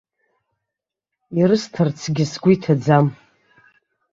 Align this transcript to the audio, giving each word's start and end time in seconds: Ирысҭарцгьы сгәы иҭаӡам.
Ирысҭарцгьы 1.39 2.25
сгәы 2.31 2.51
иҭаӡам. 2.55 3.07